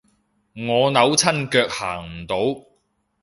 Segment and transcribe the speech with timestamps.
[0.55, 2.37] 我扭親腳行唔到